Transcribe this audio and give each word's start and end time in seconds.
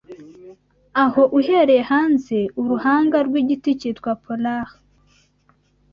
aho, 1.03 1.21
uhereye 1.39 1.81
hanze 1.91 2.37
Uruhanga 2.59 3.17
rwigiti 3.27 3.69
cyitwa 3.79 4.11
pollard 4.23 4.71